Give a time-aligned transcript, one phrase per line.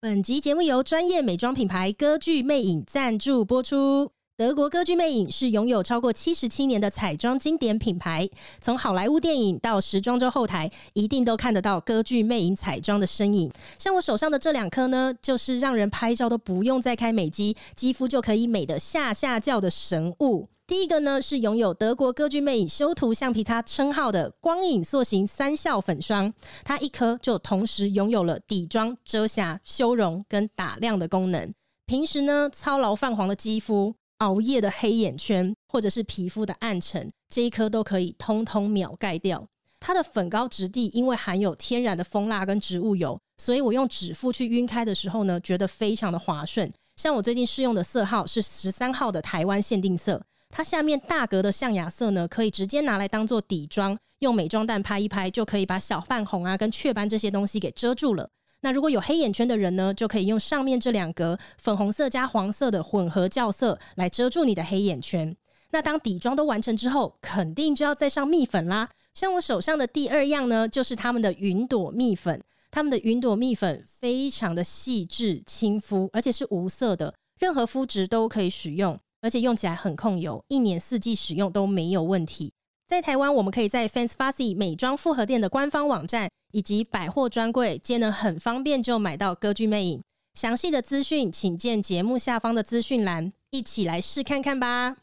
[0.00, 4.12] 本集节目由专业美妆品牌歌剧魅影赞助播出。
[4.36, 8.30] 德国歌剧魅影是拥有超过七十七年的彩妆经典品牌，
[8.60, 13.50] 从好莱坞电影到时装周后台，一定都看得到歌剧魅影彩妆的身影。
[13.76, 20.46] 像我手上的这两颗呢，就是让人拍照都不用再开美肌，肌肤就可以美得下下叫的神物。
[20.68, 26.30] 第一个呢是拥有德国歌剧魅影修图橡皮擦称号的光影塑形三效粉霜，
[26.62, 31.50] 它一颗就同时拥有了底妆、遮瑕、修容跟打亮的功能。
[31.86, 33.94] 平时呢操劳泛黄的肌肤。
[34.18, 39.46] 熬夜的黑眼圈，或者是皮肤的暗沉，这一颗都可以通通秒盖掉。
[39.78, 46.70] 它的粉膏质地因为含有天然的蜂蜡跟植物油，所以我用指腹去晕开的时候呢，觉得非常的滑顺。
[46.96, 50.20] 像我最近试用的色号是十三号的台湾限定色，
[50.50, 58.28] 它下面大格的象牙色呢，可以直接拿来当做底妆，用美妆蛋拍一拍，就可以把小泛红啊跟雀斑这些东西给遮住了。
[58.60, 65.36] 那如果有黑眼圈的人呢，就可以用上面这两格粉红色加黄色的混合校色来遮住你的黑眼圈。
[65.70, 68.88] 那当底妆都完成之后，肯定就要再上蜜粉啦。
[69.14, 72.42] 像我手上的第二样呢，就是他们的云朵蜜粉。
[72.70, 82.52] 他们的云朵蜜粉非常的细致、亲肤，而且是无色的，任何肤质都可以使用，而且用起来很控油，一年四季使用都没有问题。
[82.86, 90.02] 在台湾，我们可以在 Fans Fussy 美妆复合店的官方网站以及百货专柜，皆能很方便就买到歌剧魅影。
[90.34, 94.96] 详细的资讯，请见节目下方的资讯栏，一起来试看看吧。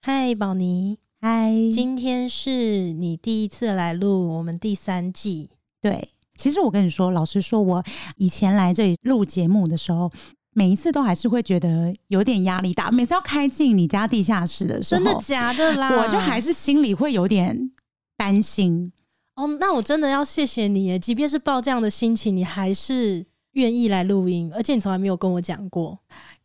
[0.00, 5.50] 嗨，宝妮，嗨，今天是你第一次来录我们第三季。
[5.80, 7.84] 对，其实我跟你说，老实说，我
[8.18, 10.08] 以前来这里录节目的时候，
[10.54, 12.92] 每一次都还是会觉得有点压力大。
[12.92, 16.00] 每次要开进你家地下室的时候，真的假的啦？
[16.00, 17.72] 我就还是心里会有点
[18.16, 18.92] 担心。
[19.34, 25.98] 哦，那我真的要谢谢你耶，即便是抱这样的心情，你还是愿意来录音，而且你从来没有跟我讲过。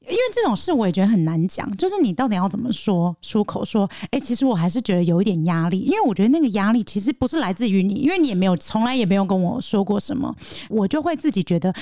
[0.07, 10.35] 因为这种事我也觉得很难讲，就是你到底要怎么说出口说，哎、其实我还是觉得有一点压力，因为我觉得那个压力其实不是来自于你，因为你也没有从来也没有跟我说过什么，
[10.69, 11.73] 我就会自己觉得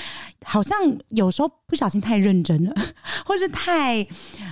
[0.44, 0.78] 好像
[1.08, 2.74] 有时候不小心太认真了，
[3.24, 4.06] 或是太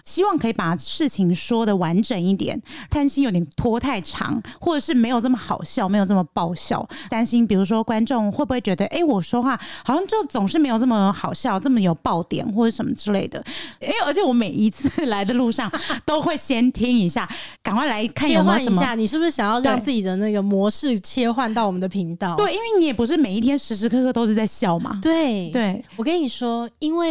[0.07, 2.59] 希望可以把事情说的完整一点，
[2.89, 13.45] 担心有点拖太长，或者是没有这么好笑，没有这么爆笑，担心比如说观众会不会觉得，哎、欸，我说话好像就总是没有这么好笑，这么有爆点或者什么之类的。
[13.83, 15.71] 因为而且我每一次来的路上
[16.07, 17.29] 都会先听一下，
[17.63, 18.79] 赶快来看有没有什么。
[18.79, 22.35] 切换一下，你是不是想要让自己的那个模式切换到我们的频道？
[22.37, 24.99] 对，因为你也不是每一天时时刻刻都是在笑嘛。
[25.03, 27.10] 对对，我跟你说，因为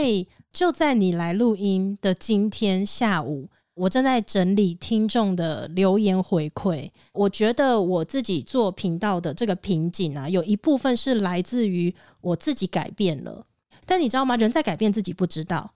[0.52, 6.90] 就在你来录音的今天下午，我正在整理听众的留言回馈。
[7.14, 13.46] 我觉得我自己做频道的这个瓶颈啊，有一部分是来自于我自己改变了。
[13.86, 14.36] 但你知道吗？
[14.36, 15.72] 人在改变，自己不知道。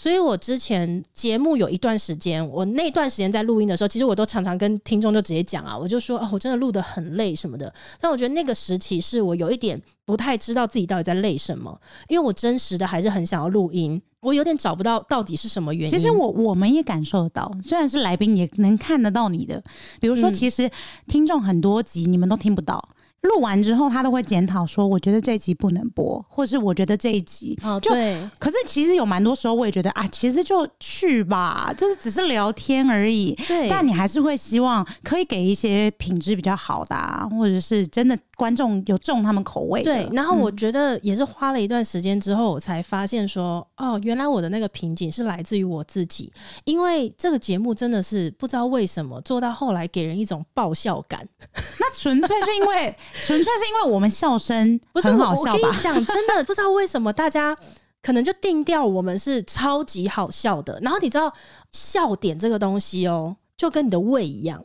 [0.00, 7.74] 所以，我之前节目有一段时间，我那段时间在录音的时候，其实我都常常跟听众就直接讲啊，我就说哦，我真的录得很累什么的。
[8.00, 11.76] 但我觉得那个时期是我有一点不太知道自己到底在累什么，
[12.06, 15.88] 因为我真实的还是很想要录音，我有点找不到到底是什么原因。
[15.90, 19.60] 其实我我们也感受得到，虽然是来宾也能看得到你的，
[20.00, 20.70] 比如说，其实
[21.08, 22.88] 听众很多集你们都听不到。
[23.22, 28.16] 录完之后，他都会检讨说：“我觉得这一集不能播，或是我觉得这一集哦，对。
[28.38, 33.34] 可是其实有蛮多时候，我也觉得啊，其实就去吧，就是只是聊天而已。
[33.48, 33.68] 对。
[33.68, 39.82] 但你还是会希望可以给一些品质比较好的啊，或者是真的观众有中他们口味。
[39.82, 40.08] 对。
[40.12, 46.32] 然后我觉得也是花了一段时间之后，我才发现说，哦，原来我的那个瓶颈是来自于我自己，
[46.64, 51.26] 因为这个节目真的是不知道为什么做到后来给人一种爆笑感。
[51.80, 52.96] 那纯粹是因为。
[53.14, 55.52] 纯粹是因为我们笑声很好笑吧？
[55.52, 57.56] 我跟你讲，真的不知道为什么大家
[58.02, 60.78] 可能就定调我们是超级好笑的。
[60.82, 61.32] 然后你知道
[61.72, 64.64] 笑点这个东西哦，就跟你的胃一样，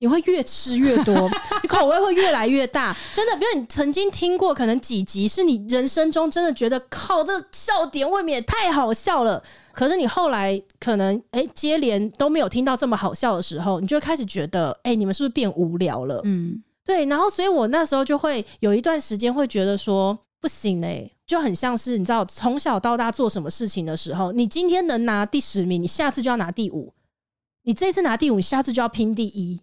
[0.00, 1.14] 你会越吃越多，
[1.62, 2.96] 你口味会越来越大。
[3.12, 9.42] 真的，比如你曾经听过可能几集是你人生中真的觉得靠，这笑点未免也太好笑了。
[9.72, 16.20] 可是你后来可能哎接连都没有听到这么好笑的时候，你就会开始觉得哎，你们是不是变无聊了？
[16.24, 16.62] 嗯。
[16.86, 26.94] 对，然后所以我那时候就会有一段时间会觉得说不行哎、就很像是你知道从小到大做什么事情的时候，你今天能拿第十名，你下次就要拿第五；
[27.64, 29.60] 你这次拿第五，你下次就要拼第一。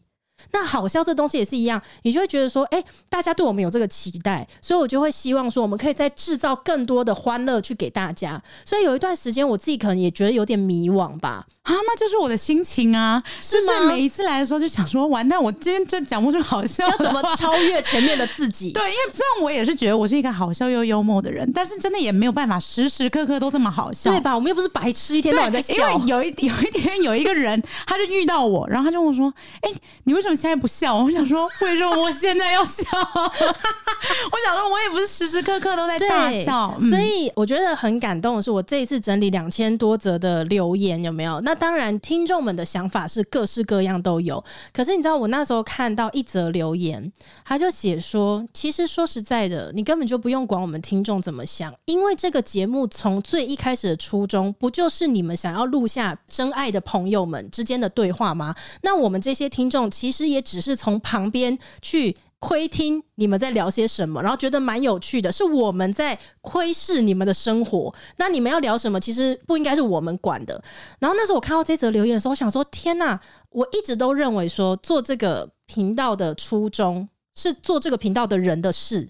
[0.51, 8.41] 那好笑这东西也是一样，你就会觉得说，哎、欸，大家对我们有这个期待，所以我就会希望说，我们可以再制造更多的欢乐去给大家。
[8.65, 11.45] 所以有一段时间，我自己可能也觉得有点迷惘吧。
[11.63, 13.23] 啊，那就是我的心情啊！
[13.39, 13.85] 是吗？
[13.87, 18.73] 每一次来的时候就想说，完蛋，我今天就讲不出好笑，要怎么 超越前面的自己？
[18.73, 24.35] 对，因为虽然我也是觉得我是一个好笑又幽默的人，但是真的也没有办法时时刻刻都这么好笑，对吧？
[24.35, 25.89] 我们又不是白痴，一天到晚在笑。
[25.89, 41.39] 因为有一 有一天有一个人，他就遇到我，然后他就问我说：“哎、欸，你为什么现在不笑？”我想说：“为什么我现在要笑？”我想说，我也不是时时刻刻都在大笑，所以我觉得很感动的是，我这一次整理两千多则的留言，有没有？
[41.41, 44.43] 那当然，听众们的想法是各式各样都有。
[44.73, 47.11] 可是你知道，我那时候看到一则留言，
[47.45, 58.53] 他就写说：“其实说实在的，你根本就不用管我们听众怎么想，因为这个节目从最一开始的初衷，不就是你们想要录下真爱的朋友们之间的对话吗？
[58.81, 62.15] 那我们这些听众其实也只是从旁边去。”
[62.45, 67.95] 窥听你们在聊些什么，然后觉得蛮有趣的，是我们在窥视你们的生活。
[68.17, 70.61] 那你们要聊什么，其实不应该是我们管的。
[70.99, 73.17] 然后那时候我看到这则留言的时候，我想说：天哪！
[73.51, 79.09] 我一直都认为说做这个频道的初衷是做这个频道的人的事，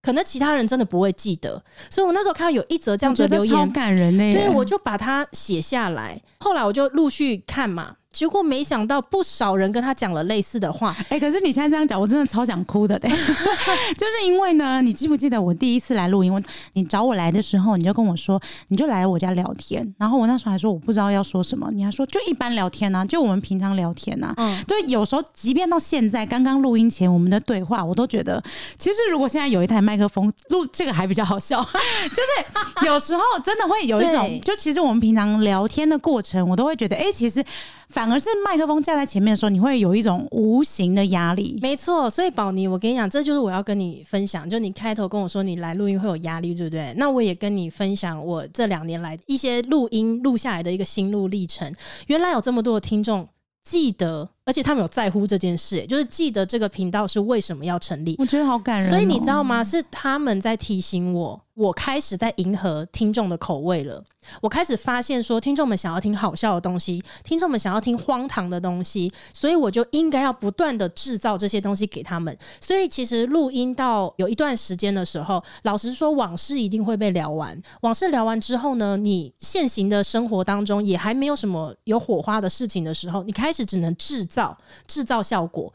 [0.00, 1.62] 可能其他人真的不会记得。
[1.90, 4.32] 所以我那时候看到有一则这样子的留言，超感人呢。
[4.32, 6.18] 对，我就把它写下来。
[6.38, 7.96] 后来我就陆续看嘛。
[8.12, 10.94] 结果没想到，不少人跟他讲了类似的话。
[11.08, 12.98] 哎、欸，可是你现在这样讲，我真的超想哭的。
[12.98, 13.08] 对，
[13.96, 16.32] 就是因为呢，你记不记得我第一次来录音？
[16.32, 16.42] 我
[16.72, 19.94] 你找我来的时候，你就跟我说，你就来我家聊天。
[19.96, 24.34] 然后我那时候还说我不知道要说什么，你还说就一般聊天啊，就我们平常聊天啊。
[24.38, 28.42] 嗯，对，有时候即便到现在，刚刚录音前我们的对话，我都觉得，
[28.76, 31.62] 其实如果现在有一台麦克风录这个还比较好笑。
[32.10, 37.44] 就是有时候真的会有一种，就其实我们平常聊天的过程，我都会觉得，哎、欸，其实。
[37.90, 41.58] 反而是麦克风架在前面的时候，你会有一种无形的压力。
[41.60, 44.48] 没错，所以宝妮，我跟你讲，这就是我要跟你分享。
[44.48, 46.94] 就你开头跟我说你来录音会有压力，对不对？
[46.96, 51.74] 那我也跟你分享我这两年来一些录音录下来的一个心路历程。
[52.06, 53.28] 原来有这么多的听众
[53.64, 58.16] 记得，而且他们有在乎这件事，就是记得这个频道是为什么要成立。
[58.18, 58.90] 我觉得好感人哦。
[58.90, 59.62] 所以你知道吗？
[59.64, 61.40] 是他们在提醒我。
[61.60, 64.02] 我开始在迎合听众的口味了。
[64.40, 72.34] 我开始发现说，听众们想要听好笑的东西，听众们想要听荒唐的东西，所以我就应该要不断的制造这些东西给他们。
[72.62, 77.60] 所以其实录音到有一段时间的时候，老实说，往事一定会被聊完。
[77.82, 84.56] 往事聊完之后呢，你现行的生活当中也还没有什么有火花的事情的时候，你开始只能制造
[84.88, 85.70] 制造效果。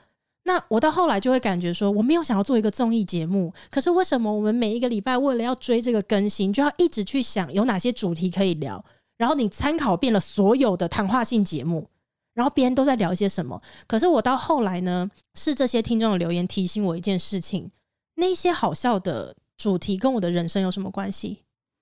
[0.48, 8.86] 那我到后来就会感觉说，我没有想要做一个综艺节目，可是为什么我们每一个礼拜为了要追这个更新，就要一直去想有哪些主题可以聊？
[9.18, 11.90] 然后你参考遍了所有的谈话性节目，
[12.36, 13.60] 然后别人都在聊些什么？
[13.88, 17.72] 可是我到后来呢，是这些听众的留言提醒我一件事情：
[18.18, 21.40] 那些好笑的主题跟我的人生有什么关系？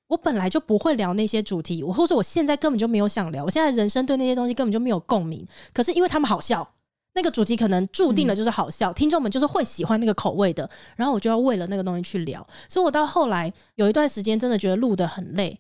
[0.08, 5.46] 我本来就不会聊那些主题，我或者我现在根本就没有想聊，我现在人生对那些东西根本就没有共鸣。
[5.74, 6.74] 可是因为他们好笑。
[7.16, 15.60] 那个主题可能注定的就是好笑，嗯、听众们就是会喜欢那个口味的，然后我就要为了那个东西去聊，所以我到后来有一段时间真的觉得录得很累，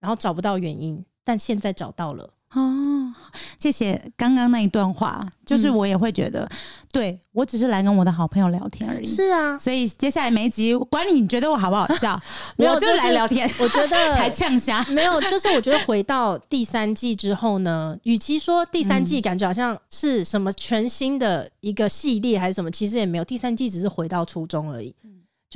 [0.00, 2.30] 然后找不到原因，但现在找到了。
[2.52, 3.14] 哦，
[3.58, 6.48] 谢谢刚刚那一段话，就是我也会觉得，嗯、
[6.92, 9.06] 对我只是来跟我的好朋友聊天而已。
[9.06, 12.20] 是啊，所以接下来每一集，管你觉得我好不好笑，
[12.56, 13.48] 我就来聊天。
[13.60, 24.94] 我觉得 才呛虾， 没有，就是我觉得回到第三季之后呢，与其说第三季感觉好像是什么全新的一个系列还是什么，其实也没有，第三季只是回到初衷而已。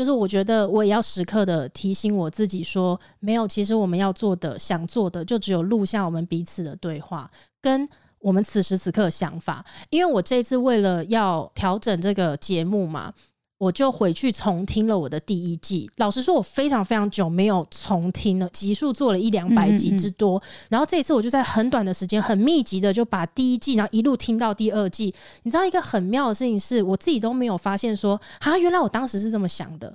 [0.01, 7.31] 就是我觉得我也要时刻的提醒我自己说，没有，其实我们要做的、想做的，就只有录下我们彼此的对话，
[7.61, 7.87] 跟
[8.19, 9.63] 我们此时此刻想法。
[9.91, 13.13] 因为我这次为了要调整这个节目嘛。
[13.61, 15.91] 我就回去重听了我的第一季。
[15.97, 20.39] 老实说，我非常非常久没有重听了，集数做了一两百集之多。
[20.39, 25.15] 嗯嗯嗯，然后这一次，我就在很短的时间，很密集的就把第一季，然后一路听到第二季。
[25.43, 29.95] 你知道一个很妙的事情是，我自己都没有发现说，啊，原来我当时是这么想的。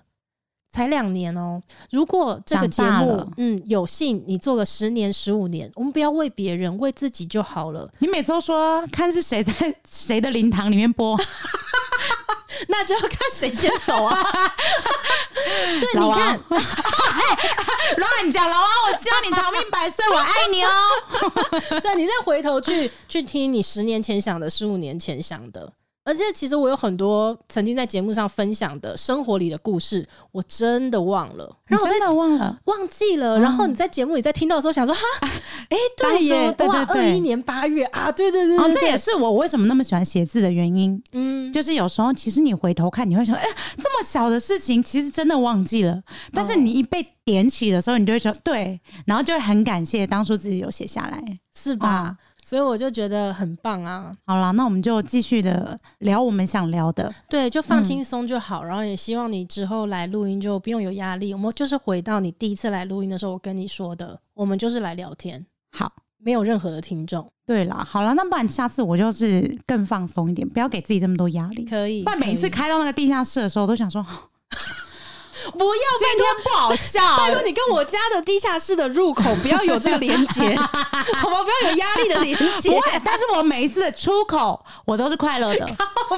[0.71, 7.89] 才两年哦、喔，如果这个节目，嗯，有幸你做个十年、十五年，我们不要为别人，为自己就好了。
[7.97, 11.17] 你每次都说看是谁在谁的灵堂里面播。
[12.67, 14.23] 那就要看谁先走啊！
[15.79, 16.39] 对，你看，
[17.97, 20.69] 乱讲，老王，我希望你长命百岁，我爱你哦。
[21.81, 25.71] 对，你再回头去去听你十年前想的，十五年前想的，
[26.05, 33.39] 而且其实我有很多曾经在节目上分享的生活里的故事，我真的忘了，然后真的忘了，忘记了。
[33.39, 35.01] 然后你在节目里在听到的时候，想说哈，
[35.69, 41.01] 哎，对耶，对对对，二一年八月啊，对对对，这也是我为什么那么喜欢写字的原因。
[41.13, 43.43] 嗯，就是有时候其实你回头看，你会想，哎，
[43.77, 45.99] 这么小的事情，其实真的忘记了。
[46.31, 52.15] 但是你一被点起的时候，你就会说对，然后就会很感谢当初自己有写下来，是吧？
[52.45, 54.11] 所以我就觉得很棒啊！
[54.23, 58.59] 好啦，那我们就继续的聊我们想聊的，对，就放轻松就好。
[58.59, 61.33] 嗯、然后也希望你之后来录音就不用有压力。
[61.33, 67.27] 我们就是回到你第一次来录音的时候，我跟你说的，我们就是来聊天，好，没有任何的听众。
[67.47, 71.65] 对啦，好了，那不然下次我就是更放松一点，不要给自己这么多压力。
[71.65, 74.05] 可以，不然每一次开到那个地下室的时候，我都想说。
[75.53, 76.99] 不要，今天不好笑。
[77.17, 80.55] 拜托你跟我家的地下室的入口不要有这个连接，
[81.15, 81.43] 好吗？
[81.43, 82.69] 不要有压力的连接。
[82.69, 85.65] 不会，但是我每一次的出口，我都是快乐的。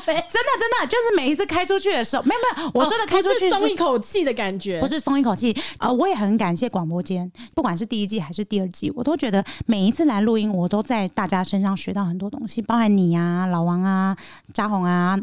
[0.08, 0.22] 真的
[0.60, 5.56] 真的，就是每一次开出去的时候，没有没有，我说的开出去是松一口气的感觉，不是松一口气。
[5.80, 14.16] 呃，我也很感谢广播间，不管是第一季还是第二季，我都觉得每一次来录音，我都在大家身上学到很多东西，包含你啊、老王啊、
[14.54, 15.18] 嘉宏啊，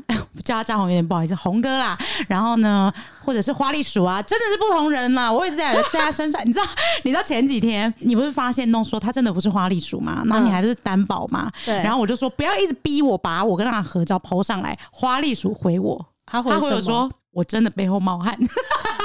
[0.44, 1.96] 叫他嘉宏有点不好意思，宏哥啦，
[2.28, 2.92] 然后呢，
[3.24, 5.32] 或者是花栗鼠啊，真的是不同人嘛。
[5.32, 6.64] 我也是在在他身上，你知道，
[7.02, 10.22] 你知道前几天你不是发现弄说他真的不是花栗鼠吗？
[10.26, 11.50] 然后你还不是担保嘛？
[11.64, 11.74] 对。
[11.82, 14.78] 然后我就说不要一直逼我把我跟他合照 po 上来。
[14.92, 18.38] 花栗鼠回我，他回我说我真的背后冒汗。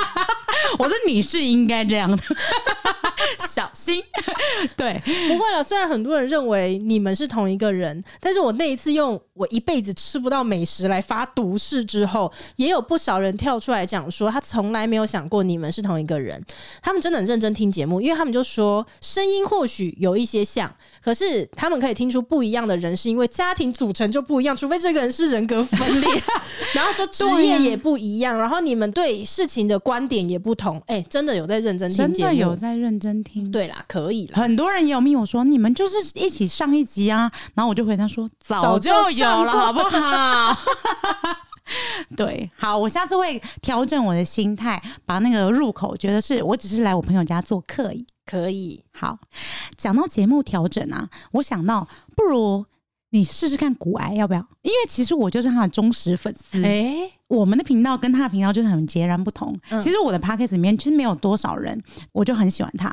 [0.78, 2.18] 我说你是应该这样的。
[3.48, 4.02] 小心，
[4.78, 5.64] 对，不会了。
[5.64, 16.44] 虽然很多人认为你们是同一个人，但是我那一次用我一辈子吃不到美食来发毒誓之后，也有不少人跳出来讲说，他从来没有想过你们是同一个人。
[16.82, 20.74] 他们真的很认真听节目，因为他们就说声音或许有一些像，
[21.04, 26.10] 可是他们可以听出不一样的人，是因为家庭组成就不一样，除非这个人是人格分裂，
[26.74, 30.82] 然后说职业也不一样，然后你们对事情的观点也不同。
[30.88, 33.52] 哎、真的有在认真听节目，真的有在认真听。
[33.52, 34.38] 对啦，可以了。
[34.38, 40.58] 很多人也有密我说，你们就是一起上一集啊， 然后我就回他说，早就有了，好不好？
[42.18, 47.94] 对，好，我下次会调整我的心态，把那个入口觉得是我只是来我朋友家做客，
[48.26, 48.84] 可以。
[48.92, 49.18] 好，
[49.78, 52.66] 讲到节目调整啊，我想到不如
[53.12, 54.40] 你试试看古癌要不要？
[54.64, 56.58] 因为其实我就是他的忠实粉丝。
[56.64, 57.14] 哎、欸。
[57.30, 59.56] 我们的频道跟他的频道就是很截然不同。
[59.70, 61.80] 嗯、其实我的 podcast 里面其实没有多少人，
[62.12, 62.92] 我就很喜欢他。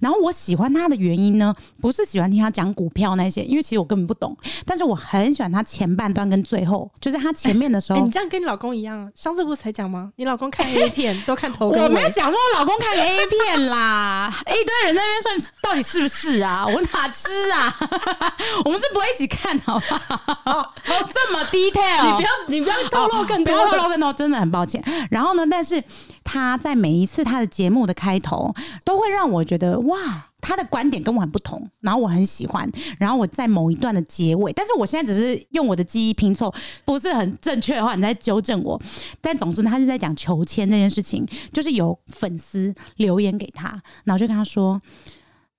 [0.00, 4.36] 然后我喜欢他的原因呢，不是喜欢听他讲股票那些，因为其实我根本不懂。
[4.66, 7.98] 但是我很喜欢他前半段跟最后，就是他前面的时候。
[7.98, 10.12] 欸欸、你这样跟你老公一样，上次不是才讲吗？
[10.16, 11.70] 你老公看 A 片 都看头。
[11.70, 16.66] 我没有讲说我老公看 A 片啦， 一堆人在那边说到底是不是啊？
[16.66, 17.74] 我哪知啊？
[18.66, 20.74] 我们是不会一起看，好不好？
[20.84, 23.77] 这么 detail，你不要你不要透露更多。
[24.16, 24.82] 真的很抱歉。
[25.10, 25.82] 然后呢，但是
[26.24, 28.54] 他在每一次他的节目的开头，
[28.84, 32.70] 都会让我觉得哇，他的观点跟我很不同，然后我很喜欢。
[32.98, 36.52] 然后我在某一段的结尾，但是我现在只是用我的记忆拼凑，
[36.84, 38.80] 不是很正确的话，你再纠正我。
[39.20, 43.68] 但总之，他是在讲求签这件事情，就是有粉丝留言给他，
[44.04, 44.80] 然后就跟他说，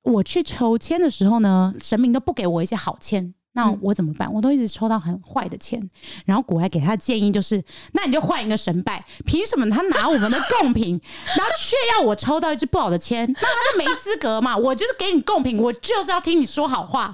[0.04, 3.34] 我去求签的时候呢，神明都不给我一些好签。
[3.60, 4.32] 那我怎么办？
[4.32, 5.78] 我都一直抽到很坏的钱，
[6.26, 7.62] 然后古埃给他的建议就是：
[7.92, 9.04] 那你就换一个神拜。
[9.26, 11.00] 凭什么他拿我们的贡品，
[11.36, 13.28] 然后却要我抽到一支不好的签？
[13.28, 14.56] 那他就没资格嘛！
[14.56, 17.14] 我就是给你贡品，我就是要听你说好话。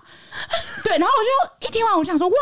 [0.84, 1.24] 对，然后我
[1.64, 2.36] 就一听完，我想说哇，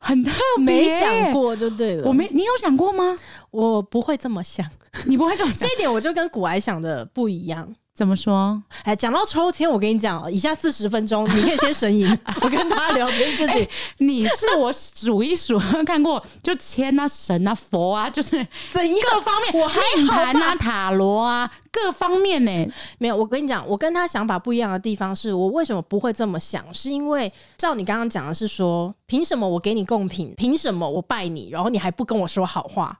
[0.00, 2.08] 很特别，没想过就对了。
[2.08, 3.16] 我没，你有想过吗？
[3.52, 4.66] 我不会这么想，
[5.06, 5.68] 你不会这么想。
[5.68, 7.72] 这一点我就跟古埃想的不一样。
[8.00, 8.58] 怎么说？
[8.82, 12.08] 哎，讲到抽签，我跟你讲，以下四十分钟你可以先神隐，
[12.40, 13.68] 我跟他聊这件事情。
[13.98, 18.30] 你是我数一数看过，就签啊、神啊、佛啊，就是
[18.72, 22.72] 怎样各方面，我命盘啊、塔罗啊，各方面呢、欸。
[22.96, 26.64] 没有，我跟你讲，我跟他想法不一样的地方是，我为什么不会这么想？
[26.72, 30.32] 是因为照你刚刚讲的是说，凭什么我给你贡品？
[30.38, 31.50] 凭什么我拜你？
[31.50, 32.98] 然后你还不跟我说好话？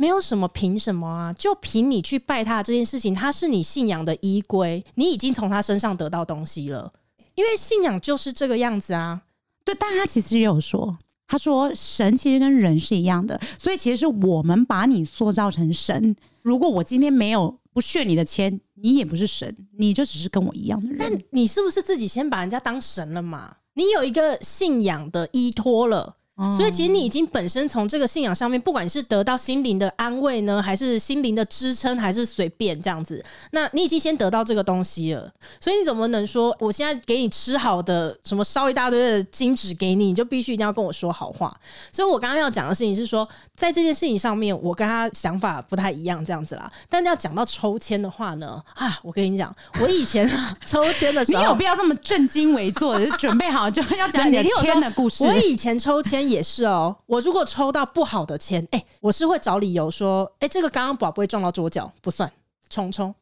[0.00, 6.90] 没有什么凭什么啊，就凭你去拜他这件事情，他是你信仰的依归，你已经从他身上得到东西了，
[7.34, 9.20] 因为信仰就是这个样子啊。
[9.62, 16.16] 对，但他其实也有说，他说神其实跟人是一样的，所以其实是我们把你塑造成神。
[16.40, 20.96] 如果我今天没有不屑你的钱，你也不是神，你就只是跟我一样的人。
[20.98, 23.54] 但你是不是自己先把人家当神了嘛？
[23.74, 26.16] 你有一个信仰的依托了。
[26.40, 35.30] 哦、所以其实你已经本身从这个信仰上面，不管是得到心灵的安慰呢，还是心灵的支撑，还是随便这样子，那你已经先得到这个东西了。
[35.60, 41.54] 所以你怎么能说我现在给你吃好的，什么烧一大堆的金纸给你，你就必须一定要跟我说好话？
[41.92, 46.72] 所以我刚刚要讲的事情是说，在这件事情上面，我跟他想法不太一样，这样子啦。
[46.88, 50.26] 但要讲到抽签的话呢，啊，我跟你讲，我以前
[50.64, 55.24] 抽签的时候， 你有必要这么正襟危坐的， 准备好就要讲你的签的故事。
[55.24, 62.32] 我以前抽签也是哦，我如果抽到不好的签，哎、我是会找理由说，哎、这个刚刚宝不会撞到桌角，不算，
[62.68, 63.14] 重抽。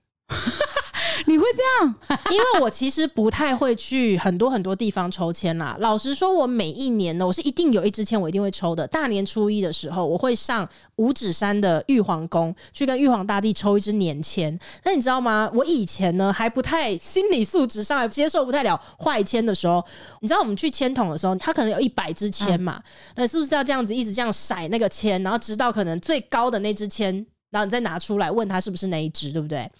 [1.26, 1.94] 你会这样？
[2.30, 5.76] 因为我其实不太会去很多很多地方抽签啦。
[5.80, 8.86] 老实说，我每一年呢，我是一定有一支签我一定会抽的。
[8.86, 14.58] 大年初一的时候，我会上五指山的玉皇宫去跟玉皇大帝抽一支年签。
[14.84, 15.50] 那你知道吗？
[15.54, 19.84] 我以前呢还不太心理素质上来接受不太了坏签的时候，
[20.20, 22.82] 你知道我们去签筒的时候，它可能有一百支签嘛，
[23.16, 27.26] 那是不是要这样子一直这样甩那个签，然后直到可能最高的那支签？
[27.50, 29.70] 然后你再拿出来问他是不是那一只，对不对？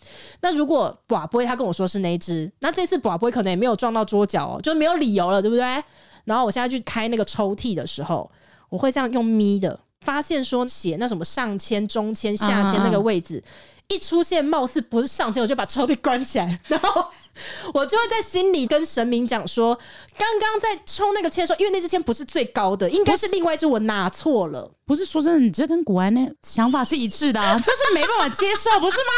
[0.41, 5.63] 那如果宝波他跟我说是那一只，那这次宝波可能也没有撞到桌角哦，就没有理由了，对不对？
[6.25, 8.31] 然后我现在去开那个抽屉的时候，
[8.69, 13.43] 我会这样用咪的，发现说写那什么上签、中签、下签那个位置
[13.89, 17.05] 一出现，貌似不是上签，我就把抽屉关起来，然后。
[17.75, 19.78] 我就会在心里跟神明讲说，
[20.16, 24.71] 刚刚在抽那个签的时候，因为那支签不是最高的，应该是另外一支，我拿错了。
[24.87, 29.12] 不是说真的，你这跟古玩那想法是一致的，啊， 就是没办法接受，不是吗？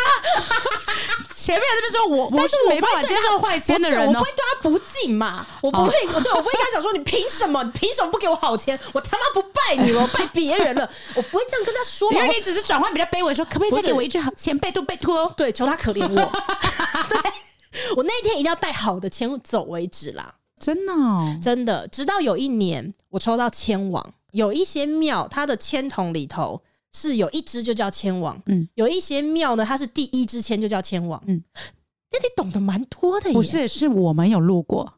[1.36, 7.62] 前面那边说我，但是没办法接受坏签的人，我不会对他不敬嘛，我不会，我对我不会跟他讲说，你凭什么？
[7.62, 8.78] 你凭什么不给我好签？
[8.92, 12.12] 我他妈不拜你了，我拜别人了，我不会这样跟他说。
[12.12, 14.58] 因为你只是转换比较卑微，说可不可以再给我一支好签？
[14.58, 16.32] 拜托拜托，对，求他可怜我。
[17.08, 17.32] 对。
[17.96, 21.86] 我那一天一定要带好的签走为止啦，真的哦，真的。
[21.88, 26.60] 直到有一年我抽到签王，有一些庙它的签筒里头
[26.92, 31.42] 是有一支就叫签王，嗯，有一些庙呢它是第一支签就叫签王，嗯，
[32.12, 33.34] 那你懂得蛮多的耶。
[33.34, 34.94] 不是，是我们有路过，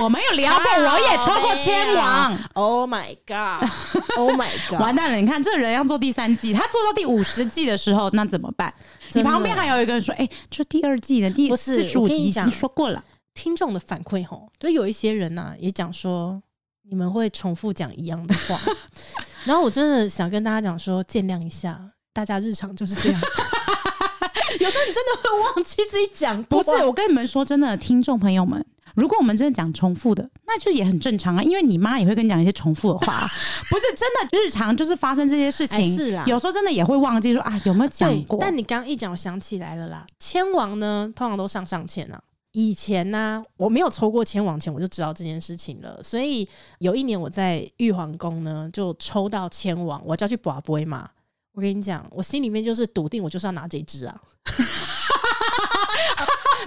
[0.00, 2.38] 我没有聊过，我也抽过千王。
[2.54, 4.80] Oh my god！Oh my god！
[4.80, 8.72] 完蛋了，你看这人要做第三季，他做到第五十季的时候，那怎么办？
[9.12, 16.42] 你旁边还有一个人说：“哎、欸，这第二季的第四十五集已经说过了。”听众的反馈吼，就有一些人呐、啊、也讲说
[16.88, 18.58] 你们会重复讲一样的话，
[19.44, 21.80] 然后我真的想跟大家讲说，见谅一下，
[22.12, 23.20] 大家日常就是这样。
[24.60, 26.70] 有时候你真的会忘记自己讲，不是？
[26.84, 28.64] 我跟你们说真的，听众朋友们。
[28.94, 33.26] 如果我们真的讲重复的，那就也很正常啊，因为你妈也会跟你讲一些重复的话，
[33.70, 38.38] 不是真的日常就是发生这些事情，欸、是啦，有时候真的也会忘记说啊有没有讲过。
[38.40, 42.20] 但你刚刚一讲，我想起来了啦，千王呢通常都上上签啊。
[42.52, 46.02] 以前呢、啊、我没有抽过千王签，我就知道这件事情了。
[46.02, 46.46] 所以
[46.80, 51.08] 有一年我在玉皇宫呢就抽到千王，我就要去博杯嘛。
[51.54, 54.20] 我跟你讲，我心里面就是笃定，我就是要拿这支啊。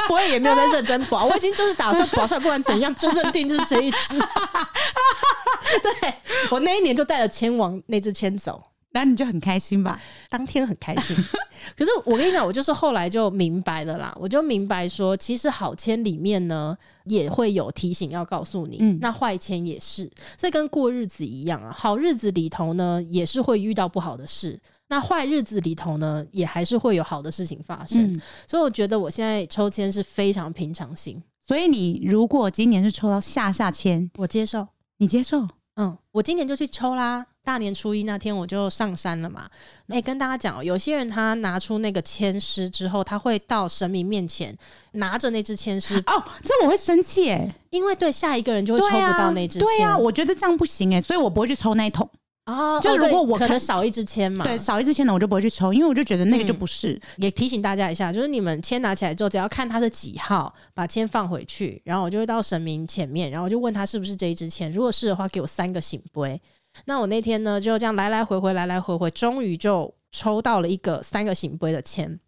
[0.08, 4.20] 不会也没有在认真保， 我已经就是打算保出来，不管怎样就认定就是这一支。
[5.82, 6.14] 对，
[6.52, 10.00] 我那一年就带了千王那支千走，那你就很开心吧？
[10.30, 11.16] 当天很开心。
[11.76, 21.76] 可是我跟你讲，我就是后来就明白了啦，我就明白说，其实好签里面呢也会有提醒要告诉你，嗯，那坏签也是，这跟过日子一样啊。
[21.76, 24.60] 好日子里头呢，也是会遇到不好的事。
[24.88, 31.22] 那坏日子里头呢，也还是会有好的事情发生，嗯、所以我觉得我现在抽签是非常平常心。
[31.48, 34.68] 所以你如果今年是抽到下下签，我接受，
[34.98, 35.48] 你接受？
[35.76, 37.26] 嗯，我今年就去抽啦。
[37.44, 39.48] 大年初一那天我就上山了嘛。
[39.88, 44.58] 哎、欸，跟大家讲，有些人他拿出那个签诗之后，他会到神明面前
[44.94, 45.98] 拿着那支签诗。
[46.08, 49.68] 哦，这我会生气哎，因为对下一个人就会抽不到那支签。
[49.68, 52.10] 对呀、啊啊，我觉得这样不行哎，所以我不会去抽那一桶。
[52.46, 56.94] 哦，就如果我可能少一支签嘛，对，少一支签呢，我就不会去抽，因为我就觉得那个就不是。
[56.94, 66.40] 嗯、也提醒大家一下，就是你们签拿起来之后，只要看它是几号，把签放回去，然后我就会到神明前面，然后我就问他是不是这一支签，如果是的话，给我三个醒杯。
[66.86, 72.20] 那我那天呢，就这样来来回回，来来回回，终于就抽到了一个三个醒杯的签，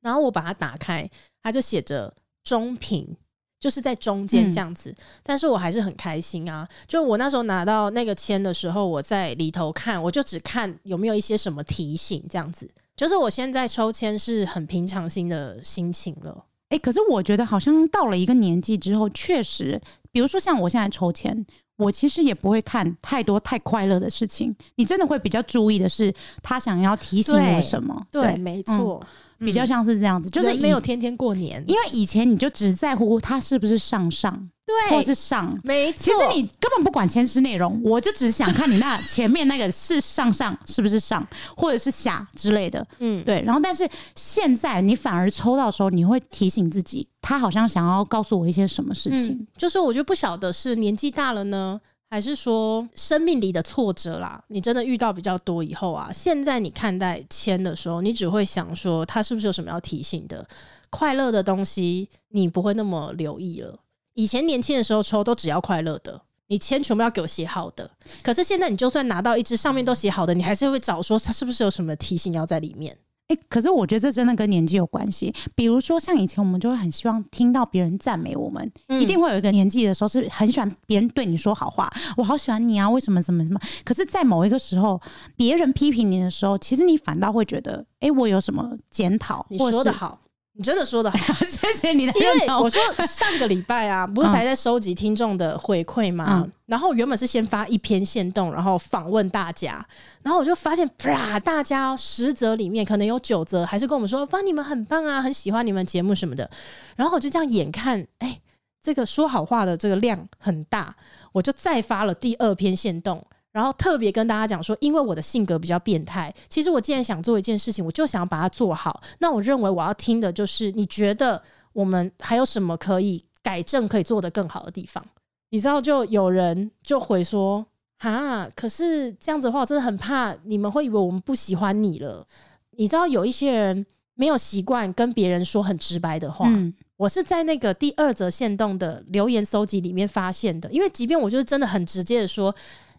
[0.00, 1.08] 然后我把它打开，
[1.42, 2.12] 它就写着
[2.42, 3.16] 中平。
[3.64, 6.68] 就是在中间这样子，嗯，但是我还是很开心啊！
[6.86, 12.68] 就我那时候拿到那个签的时候，我在里头看，我就只看有没有一些什么提醒这样子。
[12.94, 16.44] 就是我现在抽签是很平常心的心情了。
[16.68, 19.80] 哎，可是我觉得好像到了一个年纪之后，确实，
[20.12, 21.46] 比如说像我现在抽签，
[21.78, 24.54] 我其实也不会看太多太快乐的事情。
[24.74, 28.06] 你真的会比较注意的是他想要提醒我什么？
[28.10, 29.00] 对，对，没错。
[29.02, 34.50] 嗯比较像是这样子，就是没有天天过年，因为以前你就只在乎他是不是上上。
[34.66, 35.98] 对，或是上，没错。
[36.00, 41.22] 其实你根本不管签诗内容，我就只想看你那 前面那个是上上是不是上，
[41.54, 42.86] 或者是下之类的。
[42.98, 43.42] 嗯，对。
[43.42, 49.34] 然后，但是现在你反而抽到的时候，你会提醒自己，他好像想要告诉我一些什么事情。
[49.34, 51.78] 嗯，就是我就不晓得是年纪大了呢，
[52.14, 60.46] 还是说生命里的挫折啦，你真的遇到比较多以后啊，现在你看待签的时候，你只会想说他是不是有什么要提醒的？
[60.90, 63.76] 快乐的东西，你不会那么留意了。
[64.12, 67.90] 以前年轻的时候抽都只要快乐的，你签全部要给我写好的。
[68.22, 72.96] 可是现在你就算拿到一支上面都写好的，你还是会找说它是不是有什么提醒要在里面？
[73.28, 75.34] 诶、欸，可是我觉得这真的跟年纪有关系。
[75.54, 83.58] 比如说像以前我们就会很希望听到别人赞美我们，嗯、一定会有一个年纪的时候是很喜欢别人对你说好话，我好喜欢你啊，为什么什么什么？
[83.84, 85.00] 可是，在某一个时候，
[85.36, 89.46] 别人批评你的时候，其实你反倒会觉得，诶、欸，我有什么检讨？
[89.48, 90.20] 你说的好。
[90.56, 92.12] 你真的说的好， 谢谢你的。
[92.18, 96.42] 因为我说上个礼拜啊， 不是才在收集听众的回馈吗？
[96.44, 99.84] 嗯、然后原本是先发一篇线动，然后访问大家，
[100.22, 106.48] 然后我就发现，啪，大家十则里面可能有九则还是跟我们说，哇，你们很棒啊，很喜欢你们节目什么的。
[106.94, 108.42] 然后我就这样眼看，哎、欸，
[108.80, 110.94] 这个说好话的这个量很大，
[111.32, 113.26] 我就再发了第二篇线动。
[113.54, 119.00] 然后特别跟大家讲说，因为我的性格比较变态，其实我既然想做一件事情，我就想把它做好。
[119.20, 121.40] 那我认为我要听的就是，你觉得
[121.72, 125.04] 我们还有什么可以改正、可以做得更好的地方？
[125.50, 127.64] 你知道，就有人就回说，
[128.00, 132.26] 哈，可是这样子的话，我真的很怕你们会以为我们不喜欢你了。
[132.72, 133.86] 你知道，有一些人
[134.16, 136.48] 没有习惯跟别人说很直白的话。
[136.48, 142.52] 嗯，我是在那个第二则限动的留言搜集里面发现的，因为即便我就是真的很直接的说。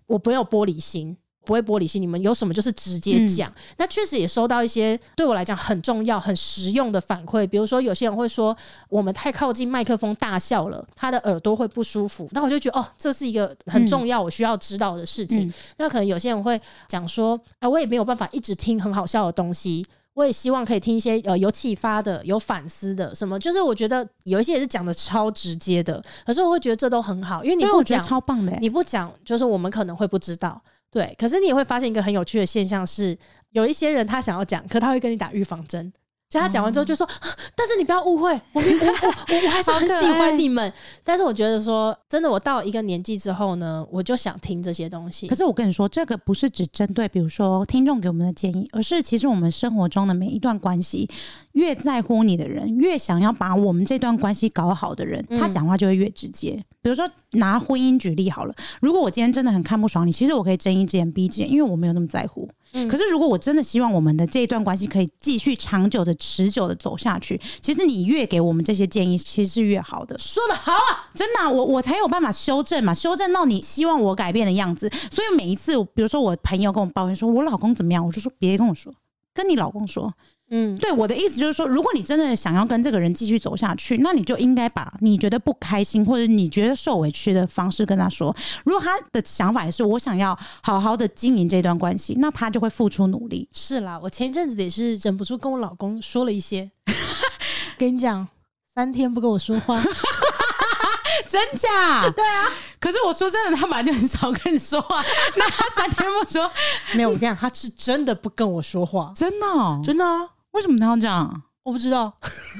[0.07, 1.15] 我不会有玻璃心，
[1.45, 2.01] 不会玻璃心。
[2.01, 3.49] 你们有什么就是直接讲。
[3.51, 8.55] 嗯、那确实也收到一些对我来讲很重要、很实用的反馈，比如说有些人会说
[8.89, 12.27] 我们太靠近麦克风大笑了，他的耳朵会不舒服。
[12.31, 15.47] 那我就觉得哦，这是一个很重要、我需要知道的事情。
[15.47, 19.85] 嗯、那可能有些人会讲说，啊，我也没有办法一直听很好笑的东西，
[20.15, 23.37] 我也希望可以听一些呃有启发的、有反思的什么。
[23.37, 30.59] 就是我觉得有一些也是讲的超直接的，可是我会觉得这都很好，因为你不讲超棒的，你不讲就是我们可能会不知道。
[30.89, 33.17] 对，可是你也会发现一个很有趣的现象是，
[33.51, 35.91] 有一些人他想要讲，可他会跟你打预防针。
[36.35, 40.71] 就他讲完之后就说，嗯、但是你不要误会，我我我我还是很喜欢你们。
[41.03, 45.27] 但是我觉得说，真的，我到一个年纪之后呢，我就想听这些东西。
[45.27, 51.09] 可是我跟你说，这个不是只针对比如说听众给我们的建议，而是其实我们生活中的每一段关系，
[51.53, 56.51] 越在乎你的人，越想要把我们这段关系搞好的人，他讲话就会越直接。
[56.51, 62.47] 嗯比如说拿婚姻举例好了，如果我今天真的很看不爽你，其实我可以睁一只眼闭一只眼，因为我没有那么在乎。
[62.75, 70.17] 嗯，可是如果我真的希望我们的这一段关系可以继续长久的、持久的走下去，其实你越给我们这些建议，其实是越好的。
[70.19, 74.91] 说得好啊，真的啊，我我才有办法修正嘛，修正到你希望我改变的样子。
[75.09, 78.93] 所以每一次，比如说我朋友跟我抱怨说我老公怎么样，我就说别跟我说，
[79.33, 80.13] 跟你老公说。
[80.51, 88.35] 嗯，对，我的意思就是说，如果你真的想要跟这个人继续走下去，那你就应该把你觉得不开心或者你觉得受委屈的方式跟他说。
[88.63, 93.49] 如果他的想法也是我想要好好的经营这段关系，那他就会付出努力。
[93.51, 96.69] 是啦，我前一阵子也是忍不住跟我老公说了一些，
[97.77, 98.27] 跟你讲，
[98.75, 99.81] 三天不跟我说话，
[101.27, 102.07] 真假？
[102.15, 102.45] 对啊。
[102.79, 105.03] 可是我说真的，他本来就很少跟你说话，
[105.37, 106.47] 那他三天不说，
[106.93, 110.29] 没有，我跟你讲，他是真的不跟我说话，真的、哦，真的啊。
[110.55, 111.43] 为什么他要这样？
[111.63, 112.13] 我不知道，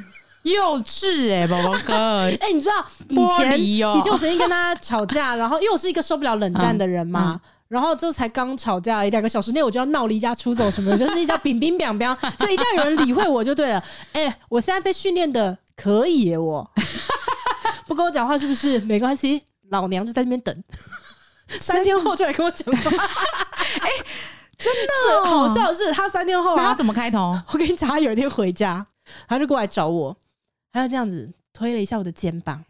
[0.43, 1.93] 幼稚哎、欸，宝宝哥。
[2.41, 13.79] 哎、欸，你知道以前、哦、以前我曾经跟他吵架，然后因为我是一个受不了冷战的人嘛，嗯嗯、然后就才刚吵架一两个小时内，我就要闹离家出走什么的， 就是一叫冰冰冰冰，就一定要有人理会我就对了。
[14.12, 16.69] 哎、欸，我现在被训练的可以耶，我
[17.88, 18.79] 不跟我讲话是不是？
[18.79, 20.63] 没关系，老娘就在那边等，
[21.60, 22.91] 三天后就来跟我讲话。
[23.81, 23.89] 哎。
[24.65, 27.39] 真的、哦、好笑的是，他三天后、啊、他怎么开头？
[27.54, 28.86] 我跟你讲，他有一天回家，
[29.28, 30.15] 他就过来找我，
[30.71, 32.63] 他就这样子推了一下我的肩膀，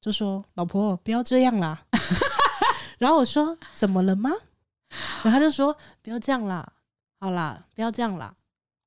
[0.00, 1.82] 就说：“老婆，不要这样啦。
[2.98, 4.30] ”然后我说：“怎么了吗？”
[5.22, 6.66] 然后他就说：“不要这样啦，
[7.20, 8.34] 好啦，不要这样啦。”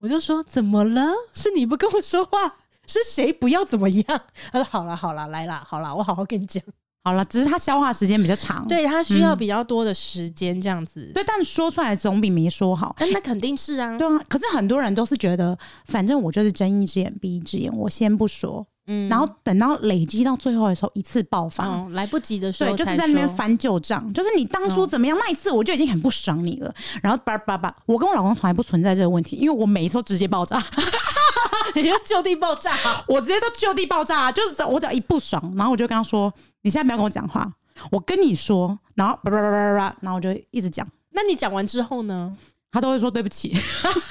[0.01, 1.11] 我就说：“怎么了？
[1.33, 2.57] 是你不跟我说话？
[2.87, 6.63] 是谁不要怎么样？”他说：“好啦，好啦，来啦，好啦，我好好跟你讲。”
[7.01, 11.01] 好了，只是它消化时间比较长，对，它需要比较多的时间这样子。
[11.01, 12.95] 嗯、对，但说出来总比没说好。
[13.13, 14.21] 那肯定是啊，对啊。
[14.27, 26.71] 可是很多人都是觉得，反正我就是睁一只眼闭一只眼，我先不说，嗯，然后等到累积到最后的时候一次爆发，嗯、来不及的时候，对，就是在那边翻旧账，就是你当初怎么样，那一次我就已经很不爽你了。
[27.01, 30.61] 然后叭叭叭，我跟我老公从来不存在这个问题，因为我每一次都直接爆炸。
[31.75, 32.75] 你要就地爆炸，
[33.07, 37.51] 我直接都就地爆炸，就是我只要一不爽，然后我就跟他说：“你现在不要跟我讲话，
[37.91, 40.87] 我跟你说。”然后叭叭叭叭叭，然后我就一直讲。
[41.11, 42.35] 那你讲完之后呢？
[42.71, 43.51] 他都会说对不起，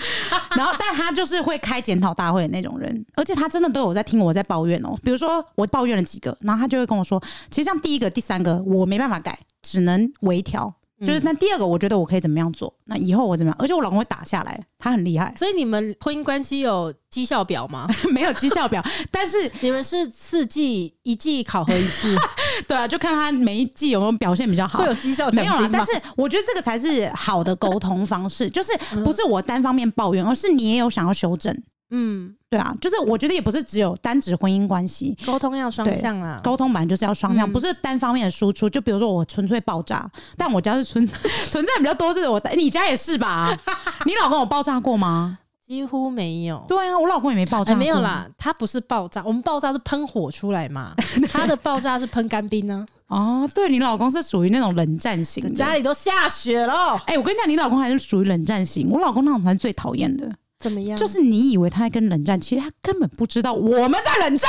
[0.57, 4.97] 然后但他就是会开检讨大会的那种人，而且他真的都有在听我在抱怨哦。
[5.05, 10.75] 比如说我抱怨了几个，然后他就会跟我说，其实像第一个、第三个我没办法改，只能微调。
[11.07, 12.73] 就是那第二个，我觉得我可以怎么样做？
[12.85, 13.57] 那以后我怎么样？
[13.59, 15.33] 而且我老公会打下来，他很厉害。
[15.37, 17.89] 所以你们婚姻关系有绩效表吗？
[18.13, 22.17] 没有绩效表，但是 你们是四季一季考核一次，
[22.67, 24.81] 对啊，就看他每一季有没有表现比较好。
[24.81, 25.71] 会有绩效没有啊？
[25.73, 28.73] 但是我觉得这个才是好的沟通方式，就是
[29.05, 31.57] 不是我单方面抱怨，而是你也有想要修正。
[31.91, 36.41] 嗯，对啊，就是我觉得也不是只有单指婚姻关系，沟通要双向啊。
[36.45, 38.69] 沟通本来就是要双向，嗯、不是单方面的输出。
[38.69, 41.07] 就比如说我纯粹爆炸，但我家是存
[41.49, 43.57] 存在比较多，是我你家也是吧？
[44.05, 45.39] 你老公有爆炸过吗？
[45.67, 46.65] 几乎没有。
[46.67, 48.27] 对啊，我老公也没爆炸没有啦。
[48.39, 50.95] 他不是爆炸，我们爆炸是喷火出来嘛，
[51.31, 52.87] 他的爆炸是喷干冰呢。
[53.09, 56.95] 哦，对，你老公是属于那种冷战型，家里都下雪了。
[57.07, 60.31] 哎、欸，我跟你讲，你老公还是属于冷战型，我老公那种才是最讨厌的。
[60.59, 60.99] 怎么样？
[60.99, 64.49] 就是你以为他在跟冷战，其实他根本不知道我们在冷战，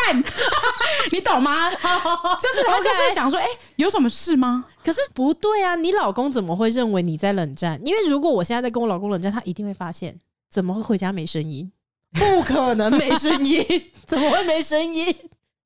[1.12, 1.70] 你懂吗？
[1.74, 4.66] 就是他就是想说，哎、欸，有什么事吗？
[4.84, 7.80] 可是不对啊，你老公怎么会认为你在冷战？
[7.86, 10.18] 因为如果我现在在跟我老公冷战，他一定会发现，
[10.50, 11.72] 怎么会回家没声音？
[12.14, 13.64] 不可能没声音，
[14.08, 15.16] 怎么会没声音？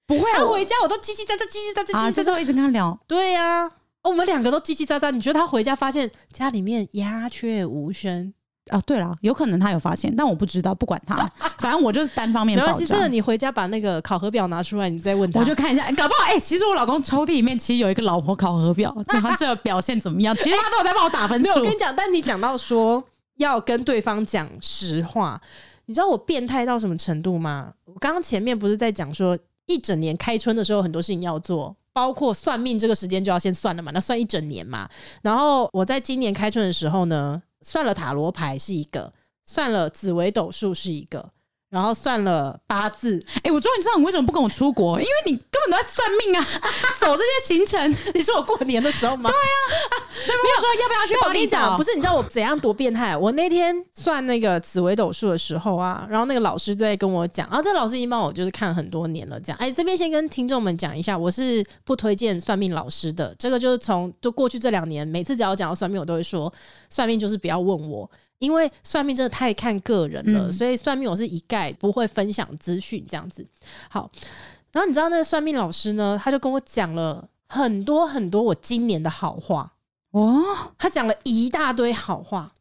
[0.05, 2.99] 不会啊，他回家我都叽叽喳喳，叽叽喳喳，啊，这时候一直跟他聊。
[3.07, 3.71] 对呀、啊，
[4.03, 5.09] 我们两个都叽叽喳喳。
[5.09, 8.33] 你觉得他回家发现家里面鸦雀无声？
[8.71, 12.57] 哦，对了，有可能他有发现，但我不知道，不管他，反正我就是单方面。
[12.57, 20.33] 没关系，这个你回家把那个考核表拿出来，你再问他，我就看一下，搞不好哎、欸，其实我老公抽屉里面其实有一个老婆考核表，对他这个表现怎么样？
[20.35, 21.49] 其实他都有在帮我打分数。
[21.59, 23.03] 我跟你讲，但你讲到说
[23.37, 25.41] 要跟对方讲实话，
[25.85, 27.73] 你知道我变态到什么程度吗？
[27.83, 34.87] 我刚刚前面不是在讲说一整年开春的时候很多事情要做，包括算命这个时间就要先算了嘛，那算一整年嘛。
[35.21, 39.13] 然后我在今年开春的时候呢，算了塔罗牌是一个，
[39.45, 41.31] 算了紫微斗数是一个，
[41.73, 43.19] 然后算了八字。
[43.37, 46.47] 哎、欸，我终于知道你为什么不跟我出国，因为你根本都在算命啊，
[47.01, 48.13] 走这些行程。
[48.13, 49.27] 你说我过年的时候吗？
[49.27, 49.97] 对呀、啊，
[50.43, 51.15] 没有说要不要去。
[51.25, 53.17] 我跟你讲，不是，你知道我怎样多变态？
[53.17, 59.57] 我那天算那个紫微斗数的时候啊，然后那个老师在跟我讲，然后这个老师已经帮我就是看很多年了，这样。
[59.57, 63.33] 哎，这边先跟听众们讲一下，我是不推荐算命老师的。
[63.39, 66.53] 这个就是从就过去这两年，每次只要讲到算命，我都会说，
[66.89, 68.09] 算命就是不要问我。
[68.43, 73.47] 因为算命真的太看个人了，嗯、所以算命我是一概不会分享资讯这样子。
[73.89, 74.11] 好，
[74.73, 79.75] 然后你知道那个算命老师呢，他就跟我讲了很多很多我今年的好话
[80.11, 80.43] 哦，
[80.77, 82.51] 他讲了一大堆好话，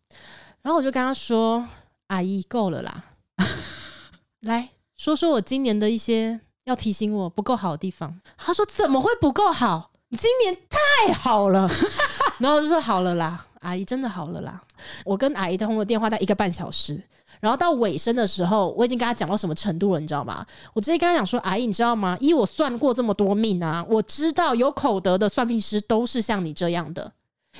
[0.62, 1.66] 然后我就跟他说
[2.06, 3.04] ：“阿姨够了啦，
[4.42, 9.90] 来说说我今年的一些要提醒我不够好的地方。”他说：“怎么会不够好？
[10.10, 11.68] 你今年太好了。”
[12.38, 14.62] 然后我就说：“好了啦。”阿姨真的好了啦！
[15.04, 17.00] 我跟阿姨通了电话，大概一个半小时，
[17.40, 20.44] 然后到尾声的时候，我已经跟她讲到什么程度了，你知道吗？
[20.74, 22.16] 我直接跟她讲说：“阿姨，你知道吗？
[22.20, 27.12] 依我算过这么多命啊，我知道有口德的算命师都是像你这样的。”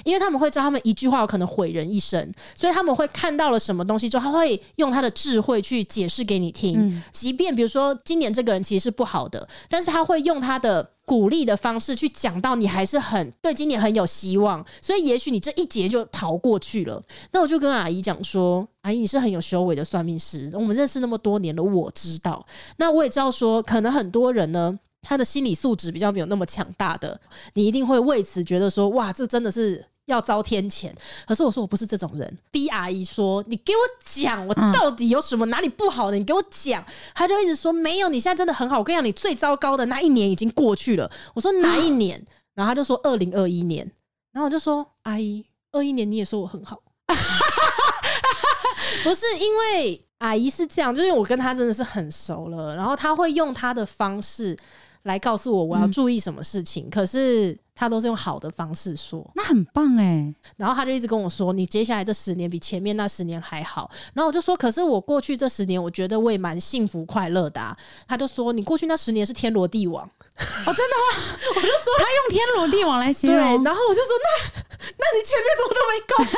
[0.05, 6.79] 因为他们会知道，他们一句话有可能毁人一生，所以他们会看到了什么东西之后，他会用他的智慧去解释给你听。
[6.79, 17.03] 嗯、即便比如说今年这个人其实是不好的，但是他会用他的鼓励的方式去讲到你还是很对今年很有希望，所以也许你这一劫就逃过去了。
[17.33, 22.45] 那我就跟阿姨讲说：“阿姨，你是很有修为的算命师，我们认识那么多年了，我知道。
[22.79, 27.21] 那我也知道说，可能很多人呢。”他的心理素质比较没有那么强大的，
[27.55, 30.93] 你一定会为此觉得说，哇，这真的是要遭天谴。
[31.27, 32.39] 可是我说我不是这种人。
[32.51, 36.17] 逼阿姨说，你给我讲，我到底有什么哪里不好的？
[36.17, 36.85] 你给我讲。
[37.15, 38.79] 他就一直说没有，你现在真的很好。
[38.79, 41.11] 我跟你讲，你最糟糕的那一年已经过去了。
[41.35, 42.25] 我说哪一年？
[42.55, 43.91] 然后他就说二零二一年。
[44.33, 46.81] 然后我就说阿姨，二一年你也说我很好。
[49.03, 54.57] 不是因为阿姨是这样，就是我跟他真的是很熟了，然后他会用他的方式。
[55.03, 60.33] 来告诉我我要注意什么事情，嗯、可是他都是用好的方式说，那很棒哎。
[60.57, 63.91] 然后他就一直跟我说，你接下来这十年比前面那十年还好。
[64.15, 67.77] 然后我就说，可是我过去这十年，我觉得我也蛮幸福快乐的啊。
[68.07, 70.05] 他就说，你过去那十年是天罗地网。
[70.07, 71.37] 哦，真的吗？
[71.57, 73.39] 我就说他用天罗地网来形容。
[73.39, 74.63] 对，然后我就说，那
[74.99, 76.35] 那你前面怎么都没告诉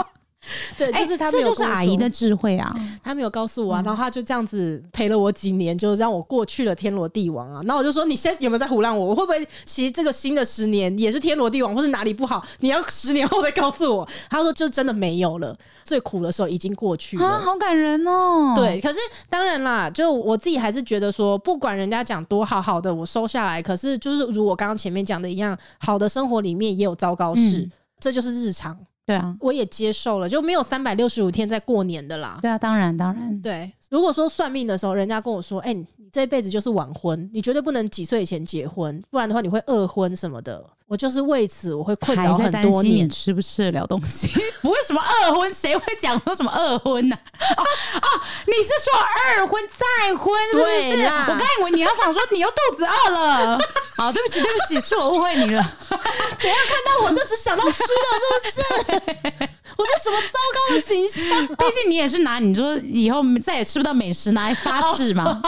[0.00, 0.06] 我？
[0.76, 7.60] 对，就是他这就是阿姨的智慧啊，他没有告诉我啊，然后他就这样子陪了我几年，就让我过去了天罗地网啊。
[7.64, 9.06] 然后我就说，你现在有没有在胡乱我？
[9.06, 12.44] 我会不会其实这个新的十年也是天罗地网，或是哪里不好？
[12.60, 14.08] 你要十年后再告诉我。
[14.30, 18.54] 他说，就真的没有了，最苦的时候已经过去了，啊、好感人哦。
[18.56, 23.62] 对，可是当然啦，就我自己还是觉得说，不管人家讲多好好的，我收下来。
[23.62, 28.78] 可是就是如我刚刚前面讲的一样，好的生活里面也有糟糕事，嗯、这就是日常。
[29.08, 32.38] 对啊，我也接受了，就没有三百六十五天在过年的啦。
[32.42, 33.40] 对啊，当然当然。
[33.40, 44.26] 对，如果说算命的时候，人家跟我说：“哎、欸，你这一辈子就是晚婚，你绝对不能几岁以前结婚，不然的话你会二婚什么的。”我就是为此我会困扰很多年，你吃不吃得了东西？
[44.62, 47.44] 不会什么二婚，谁会讲说什么二婚呢、啊？
[47.58, 48.06] 哦哦，
[48.46, 50.64] 你是说二婚再婚是不
[50.96, 51.04] 是？
[51.04, 53.58] 我刚以为你要想说你又肚子饿了。
[53.98, 55.62] 好， 对不起对不起，是我误会你了。
[56.40, 59.48] 怎样看到我就只想到吃的，是不是？
[59.76, 61.46] 我这什么糟糕的形象？
[61.48, 65.42] 毕竟你也是拿你说以后再也吃不到美食拿来发誓嘛。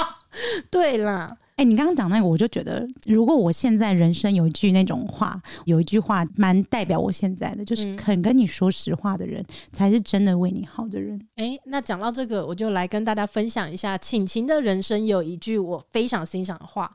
[0.70, 1.35] 对啦。
[1.61, 11.20] 哎、欸，你刚刚讲那个，我就觉得，如果我现在人生有一句那种话，有一句话蛮代表我现在的，就是肯跟你说实话的人，才是真的为你好的人。
[11.37, 16.90] 哎、欸，那讲到这个，我就来跟大家分享一下，请晴的人生有一句我非常欣赏的话，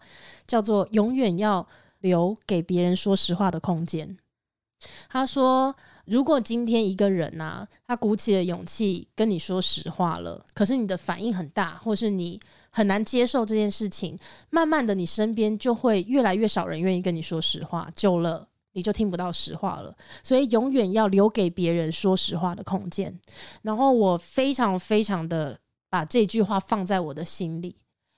[0.48, 1.68] 叫做“永远要
[2.00, 4.18] 留给别人说实话的空间”。
[5.08, 5.76] 他说
[6.06, 12.40] ：“如果今天一个人呐、啊，他鼓起了勇气跟你说实话了，可是你的反应很大，或是你。”
[12.76, 19.96] 很难接受这件事情，慢慢的，你身边就会越来越少人愿意跟你说实话，久了你就听不到实话了。
[20.22, 23.18] 所以永远要留给别人说实话的空间。
[23.62, 25.58] 然后我非常非常的
[25.90, 27.74] 把这句话放在我的心里，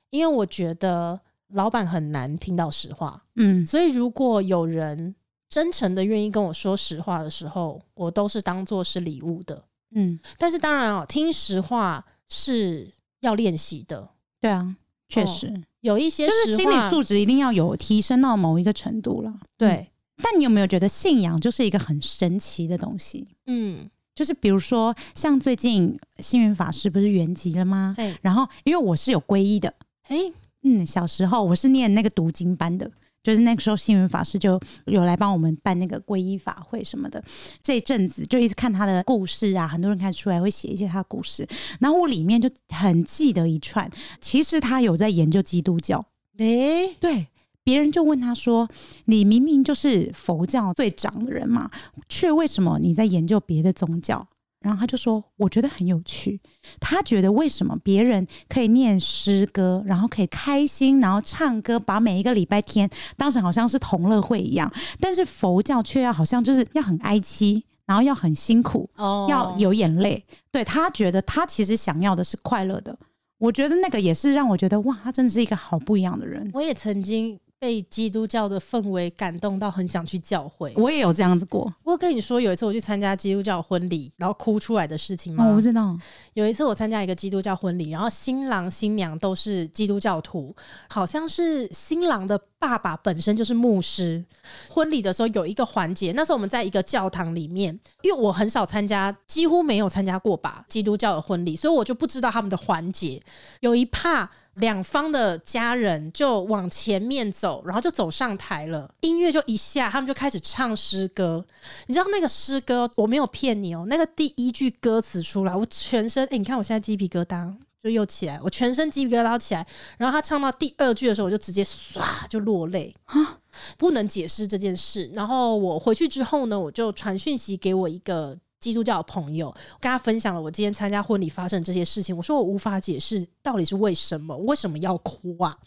[0.09, 3.23] 因为我觉得老板很难听到实话。
[3.35, 5.13] 嗯，所以如果有人
[5.47, 9.63] 真诚的愿意跟我说实话的时候，我都是当做是礼物的。
[9.91, 14.09] 嗯，但是当然啊，听实话是要练习的。
[14.39, 14.76] 对啊，
[15.10, 19.34] 确实、哦、有一些就是心理素质一定要有提升到某一个程度了。
[19.58, 19.88] 对、嗯，
[20.23, 23.28] 但你有没有觉得信仰就是一个很神奇的东西？
[23.45, 27.95] 嗯，就是比如说像最近星云法师不是圆寂了吗？
[28.21, 29.73] 然后因为我是有皈依的，
[30.08, 30.17] 哎，
[30.63, 32.91] 嗯，小时候我是念那个读经班的。
[33.27, 37.21] 就是那个时候，星云法师就有来帮我们办那个皈依法会什么的。
[37.61, 41.45] 这一阵子就一直看他的故事啊，很多人开始出来会写一些他的故事。
[41.81, 46.05] 然后我里面就很记得一串，其实他有在研究基督教。
[46.37, 47.27] 诶、欸，对，
[47.65, 48.69] 别人就问他说
[49.03, 51.69] ：“你明明就是佛教最长的人嘛，
[52.07, 54.25] 却为什么你在研究别的宗教？”
[54.67, 56.38] 然后他就说：“我觉得很有趣。
[56.77, 70.21] 他觉得为什么别人可以念诗歌，然后可以开心，然后唱歌，把每一个礼拜天当成好像是同乐会一样，但是佛教却要好像就是要很哀戚，然后要很辛苦，哦，要有眼泪。
[70.51, 72.93] 对，他觉得他其实想要的是快乐的。
[73.38, 76.51] 我觉得那个也是让我觉得哇，他真的是一个好不一样的人。
[76.53, 80.71] 我也曾经。”被基督教的氛围感动到，很想去教会。
[80.75, 81.73] 我也有这样子过。
[81.83, 85.45] 我跟你说，有一次我去参加基督教婚礼，然后哭出来的事情吗？
[85.45, 85.97] 哦，我不知道。
[86.33, 90.55] 有一次我参加一个基督教婚礼，然后新郎新娘都是基督教徒，
[90.89, 94.23] 好像是新郎的爸爸本身就是牧师。
[94.69, 103.21] 婚礼的时候有一个环节，那时候我们在一个教堂里面，因为我很少参加，几乎没有参加过吧基督教的婚礼，所以我就不知道他们的环节。
[103.61, 104.29] 有一趴。
[104.57, 108.89] 两方的家人就往前面走，然后就走上台了。
[109.01, 111.45] 音乐就一下，他们就开始唱诗歌。
[111.85, 113.85] 你知道那个诗歌，我没有骗你哦。
[113.87, 119.65] 那个第一句歌词出来，我全身哎，你看我现在鸡皮疙瘩就又起来，我全身鸡皮疙瘩起来。
[119.97, 123.39] 然后他唱到第二句的时候，我就直接唰就落泪啊，
[123.77, 125.09] 不能解释这件事。
[125.13, 128.37] 然后我回去之后呢，我就传讯息给我一个。
[128.59, 135.57] 基督教的朋友跟他分享了我今天参加婚礼发生这些事情，我说我无法解释到底是为什么，为什么要哭啊？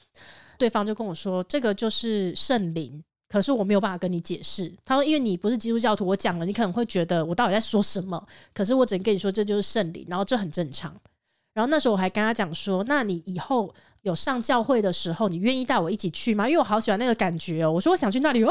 [0.59, 4.73] 对方就跟我说，这个就是圣灵，可是我没有办法跟你解释。
[4.85, 10.95] 他说，因为你不是基督教徒，我讲了你可能会觉得我到底在说什么，可是我只能跟你说这就是圣灵，然后这很正常。
[11.55, 13.75] 然后那时候我还跟他讲说，那你以后。
[14.03, 16.49] 有上教会的时候，你愿意带我一起去吗？
[16.49, 17.71] 因为我好喜欢那个感觉哦。
[17.71, 18.51] 我说我想去那里哦，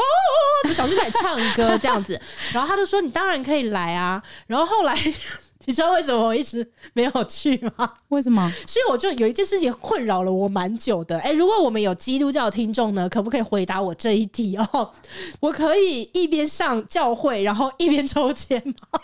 [0.66, 2.20] 就想去那里唱歌这样子。
[2.54, 4.22] 然后他就说你当然可以来啊。
[4.48, 4.96] 然后后来。
[5.66, 7.94] 你知道为什么我一直 没有去吗？
[8.08, 8.50] 为什么？
[8.66, 11.18] 所以我就有一件事情困扰了我蛮久的。
[11.20, 14.92] 哎、欸，如果我们有基督教听众呢，可不可以回答我这一题哦？
[15.42, 19.00] 我可以一边上教会，然后一边抽签吗？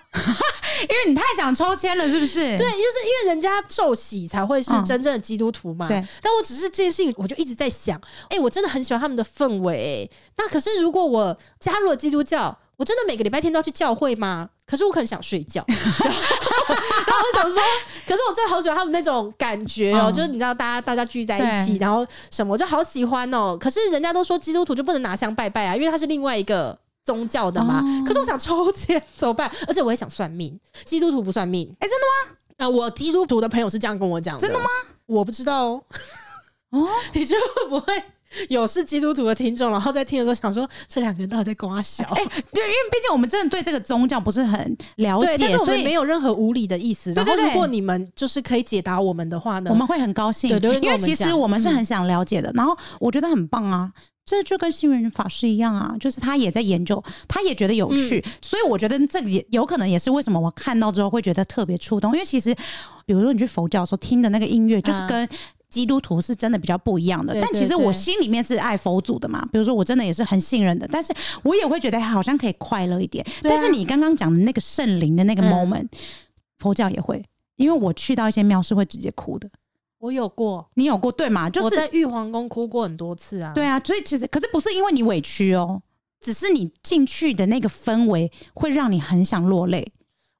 [0.81, 2.39] 因为你太想抽签了，是不是？
[2.57, 5.87] 对，就是因为人家受洗才会是真正的基督徒嘛。
[5.87, 6.07] 嗯、对。
[6.21, 7.97] 但我只是这件事情，我就一直在想，
[8.29, 10.09] 哎、欸，我真的很喜欢他们的氛围。
[10.37, 14.49] 那可是如果我加入了基督教，我真的每个礼拜天都要去教会吗？
[14.65, 17.61] 可是我很想睡觉， 然后我想说，
[18.07, 23.57] 可是我真的好喜欢他们那种感觉哦、喔，嗯、就是你知道，大家大家聚在一起，然后什么，我就好喜欢哦、喔。
[23.57, 27.79] 可是人家都说基督徒就不能拿香拜拜啊，因为他是另外一个宗教的嘛。
[27.79, 29.49] 哦、可是我想抽签怎么办？
[29.67, 31.67] 而且我也想算命，基督徒不算命。
[31.79, 32.38] 哎、欸，真的吗？
[32.57, 34.41] 啊、呃，我基督徒的朋友是这样跟我讲的。
[34.41, 34.65] 真的吗？
[35.05, 35.83] 我不知道哦。
[36.71, 38.03] 哦， 你觉得会不会？
[38.49, 42.03] 有是基督徒的听众，然后在听的时候想说，这两个人到底在跟我笑？
[42.05, 44.59] 哎、欸，对，因为毕竟我们真的对这个宗教不是很
[44.97, 47.13] 了解，但是我们没有任何无理的意思。
[47.13, 50.49] 然后，如果你们就是可以解答我们的话呢，我们会很高兴。
[50.49, 52.49] 对，对，因为其实我们是很想了解的。
[52.51, 53.91] 嗯、然后我觉得很棒啊，
[54.25, 62.11] 这就跟星云法师一样啊，就是他也在研究，他也觉得有趣，嗯、所以我觉得这个也有可能也是为什么我看到之后会觉得特别触动。
[62.13, 62.55] 因为其实，
[63.05, 65.29] 比如说你去佛教的时候听的那个音乐，就是跟、啊。
[65.70, 69.45] 基督徒是真的比较不一样的，但其实我心里面是爱佛祖的嘛。
[69.51, 71.13] 比如说，我真的也是很信任的，但是
[71.43, 73.26] 我也会觉得好像可以快乐一点。
[73.26, 75.89] 啊、但是你刚刚讲的那个圣灵的那个 moment，、嗯、
[76.59, 77.24] 佛教也会，
[77.57, 79.49] 因为我去到一些庙是会直接哭的。
[79.99, 81.49] 我有过，你有过对吗？
[81.49, 83.51] 就是我在玉皇宫哭过很多次啊。
[83.53, 85.82] 对啊，所以其实可是不是因为你委屈哦，
[86.20, 89.91] 只是你进去的那个氛围会让你很想落泪。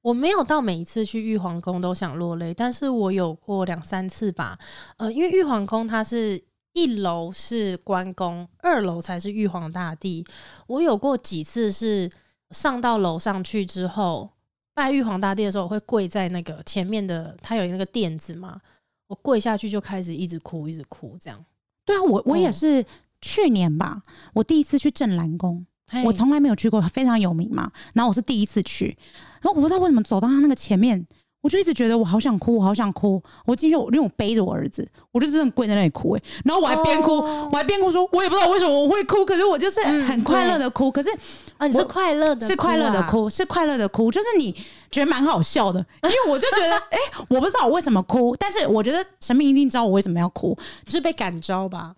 [0.06, 4.56] 我没有到每一次去玉皇宫都想落泪，但是我有过两三次吧。
[4.98, 6.40] 呃，因为玉皇宫它是
[6.74, 10.24] 一楼是关公，二楼才是玉皇大帝。
[10.68, 12.08] 我有过几次是
[12.52, 14.30] 上到楼上去之后
[14.76, 18.62] 拜玉皇大帝的时候，我会跪在那个前面的，他有那个垫子嘛，
[19.08, 21.44] 我跪下去就开始一直哭，一直哭这样。
[21.84, 22.86] 对啊，我我也是
[23.22, 24.04] 去年吧，
[24.36, 25.66] 我第一次去镇澜宫。
[26.04, 27.72] 我从来没有去过，非常有名嘛。
[27.94, 28.98] 然后我是第一次去，
[29.42, 31.06] 然后我不知道为什么走到他那个前面，
[31.42, 33.22] 我就一直觉得我好想哭，我好想哭。
[33.46, 36.22] 我进去，我因为我背着我儿子，我就真的跪在那里哭哎。
[36.44, 40.92] 然后我还边哭，我还边哭说，我也不知道为什么我会哭，可是我就是很快乐的哭。
[40.92, 41.10] 可是
[41.58, 44.52] 啊，你是快乐的，是快乐的哭，是快乐的哭，就是你
[44.90, 46.98] 觉得蛮好笑的，因为我就觉得 哎，
[47.30, 50.58] 我不知道我为什么哭，但是我觉得神明一定知道我为什么要哭，
[50.88, 51.94] 是被感召吧？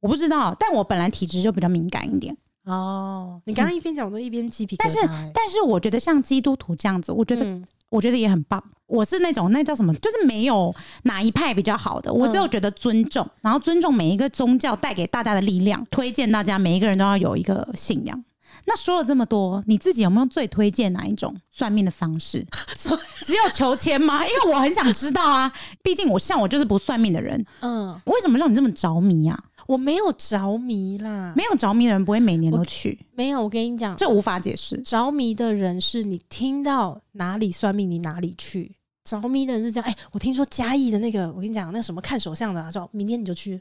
[0.00, 2.36] 我不知道，但我本来体质就比较敏感一点。
[2.64, 4.88] 哦，你刚刚一边讲，我都一边鸡皮疙瘩、欸。
[4.88, 8.62] 但是，但是我觉得像基督徒这样子，我觉得，嗯、我觉得也很棒。
[8.86, 10.72] 我是那种那叫什么，就是没有
[11.04, 18.24] 哪一派比较好的，我只有觉得尊重，嗯、然后尊重每一个宗教带给大家的力量，推荐大家每一个人都要有一个信仰。
[18.64, 22.46] 那说了这么多，你自己有没有最推荐哪一种算命的方式？
[23.24, 24.24] 只有求签吗？
[24.24, 25.52] 因为我很想知道啊，
[25.82, 27.44] 毕竟我像我就是不算命的人。
[27.60, 29.36] 嗯，为什么让你这么着迷啊？
[29.66, 32.98] 我没有着迷啦，没有着迷的人不会每年都去。
[33.14, 34.76] 没有，我跟你讲，这无法解释。
[34.82, 38.74] 着迷的人是你听到哪里算命，你哪里去。
[39.04, 43.54] 着迷的人是这样，哎、欸，我听说嘉义的那个，我跟你讲，那什么看手相的啊，说明天你就去。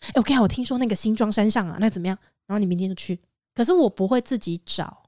[0.00, 2.18] 哎、欸，我跟你讲，我听说那个新庄山上啊，那怎么样？
[2.46, 3.18] 然后你明天就去。
[3.54, 5.02] 可是我不会自己找。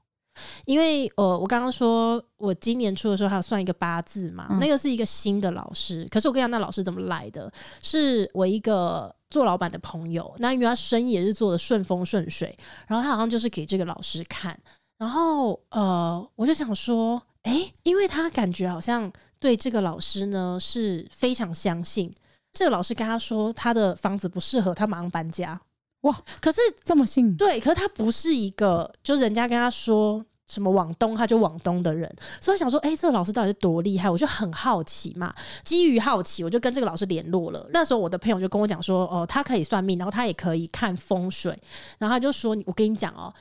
[0.63, 6.07] 因为呃，我刚刚说我今年初的时候还有算一个八字嘛，嗯、那个是一个新的老师。
[6.09, 7.51] 可是我跟你讲，那老师怎么来的？
[7.81, 12.55] 是我一个做老板的朋友，那因为他生意也是做的顺风顺水，
[12.85, 14.55] 然后他好像就是给这个老师看，
[14.99, 22.13] 然后呃，我就想说，哎、欸，因为他感觉好像对这个老师呢是非常相信。
[22.53, 25.59] 这个老师跟他说他的房子不适合，他马上搬家。
[26.01, 26.21] 哇！
[26.41, 27.33] 可是这么信？
[27.37, 34.09] 对，可是他不是一个，就人家跟他说什么往东，他就往东的人，所以想说，哎、欸，这个老师到底是多厉害？
[34.09, 35.33] 我就很好奇嘛。
[35.63, 37.65] 基于好奇，我就跟这个老师联络了。
[37.71, 41.57] 那时候我的朋友就跟我讲说，哦，他可以算命，然后他也可以看风水。
[41.97, 43.33] 然后他就说，我跟你讲哦，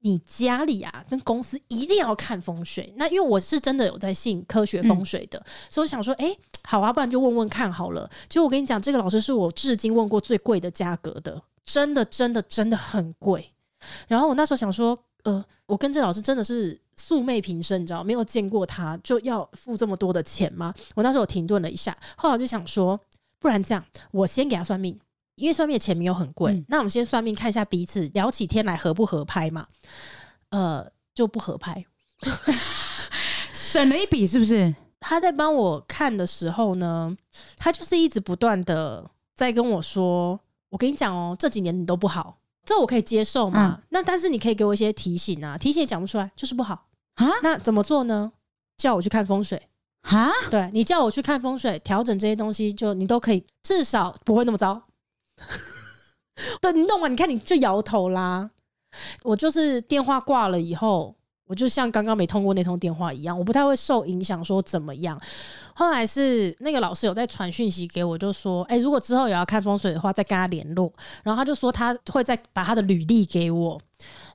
[0.00, 2.92] 你家里啊跟公司一定要看风水。
[2.98, 8.08] 那因为我是真的有在信科学风水的，嗯、所以我想说，哎、欸，好啊，不然就问问看好了。
[8.28, 11.40] 就我跟你讲，这个老师是我至今问过最贵的价格的。
[11.64, 13.52] 真的，真的，真的很贵。
[14.08, 14.98] 然后我那时候想说，
[15.28, 20.72] 呃，我跟这老师真的是素昧平生，你知道，没有见过他，就要付这么多的钱吗？
[20.94, 22.98] 我那时候停顿了一下，后来我就想说，
[23.38, 24.98] 不然这样，我先给他算命，
[25.36, 26.52] 因为算命的钱没有很贵。
[26.52, 29.66] 嗯、那我们先算命，看一下彼此聊起天来合不合拍嘛？
[30.50, 31.84] 呃，就不合拍，
[33.52, 34.74] 省了一笔，是不是？
[35.00, 37.16] 他在帮我看的时候呢，
[37.56, 40.40] 他就是一直不断的在跟我说。
[40.70, 42.36] 我跟你讲哦，这几年你都不好，
[42.68, 43.78] 这我可以接受嘛？
[43.80, 47.26] 嗯、那但是你可以给我一些提醒啊，提醒也讲不出来，就是不好啊。
[47.42, 48.30] 那怎么做呢？
[48.76, 49.70] 叫我去看风水
[50.02, 50.30] 啊？
[50.50, 54.82] 对，你叫我去看风水，调整这些东西，就你都可以，至少不会那么糟。
[56.60, 58.50] 对，你弄完，你看你就摇头啦。
[59.22, 61.16] 我就是电话挂了以后，
[61.48, 65.20] 我就像刚刚没通过那通电话一样，我不太会受影响，说怎么样。
[65.74, 70.92] 后来是那个老师有在传讯息给我，就说：“哎、欸，如果之后也要看风水的话，再跟他联络。”
[71.24, 73.80] 然后他就说他会再把他的履历给我，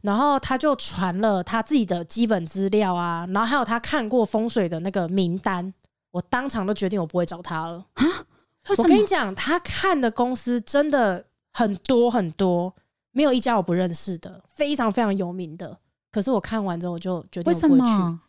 [0.02, 5.74] 然后他就传了他自己的基本资料啊，然后还有他看过风水的那个名单。
[6.12, 8.06] 我当场都决定我不会找他了啊！
[8.78, 12.74] 我跟你讲，他看的公司真的很多很多，
[13.12, 15.78] 没有一家我不认识的，非常非常有名的。
[16.14, 18.20] 可是我看完之后，我就决定我不会去，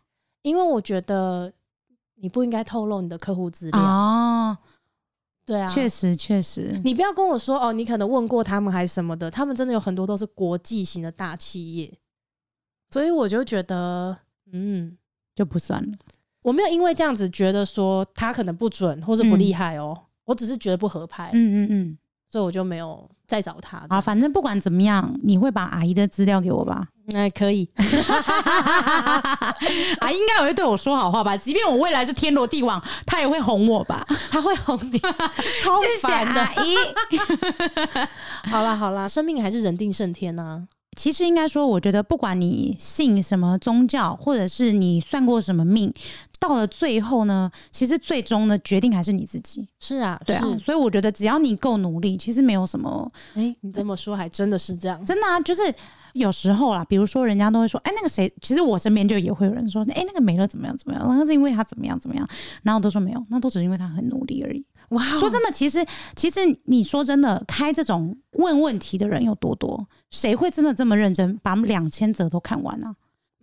[0.43, 1.53] 因为我觉得
[2.17, 3.81] 你不应该透露你的客户资料。
[3.81, 4.59] 哦。
[5.47, 11.99] 对啊，确实确实，你不要跟我说哦，你可能问过他们还是什么的，他们真的有很多都是国际型的大企业，
[12.89, 14.17] 所以我就觉得，
[14.53, 14.97] 嗯，
[15.35, 15.99] 就不算了。
[16.41, 21.31] 我没有因为这样子觉得说他可能不准或者不厉害哦，嗯，我只是觉得不合拍。
[21.35, 21.99] 嗯嗯嗯，
[22.35, 23.81] 所以我就没有再找他。
[23.89, 26.85] 啊，反正不管怎么样，你会把阿姨的资料给我吧。
[27.07, 27.69] 那可以，
[30.01, 31.37] 阿姨应该也会对我说好话吧？
[31.37, 34.05] 即便我未来是天罗地网，他也会哄我吧？
[34.33, 34.99] 他会哄你，
[35.63, 35.73] 超
[36.03, 36.41] 烦的。
[36.41, 36.75] 阿姨，
[38.51, 40.61] 好啦好啦，生命还是人定胜天啊。
[40.95, 45.93] 其实应该说，我觉得不管你信什么宗教，或者是你算过什么命，
[46.39, 49.69] 到了最后呢，其实最终的决定还是你自己。
[49.81, 50.57] 是啊，对啊。
[50.59, 53.11] 所以我觉得只要你够努力，其实没有什么。
[53.35, 55.05] 哎、欸，你这么说还真的是这样？
[55.05, 55.63] 真的啊，就是。
[56.15, 62.25] 有时候啦，比如说人家都会说，哎、欸，那个谁，其实我身边就也会有人说，哎、欸，那个没了怎么样怎么样，然后是因为他怎么样怎么样，
[62.63, 64.65] 然后都说没有，那都只是因为他很努力而已。
[64.91, 72.95] 哇、wow，说真的，其实其实你说真的，开这种问问题的人有多多，谁会真的这么认真把两千则都看完啊？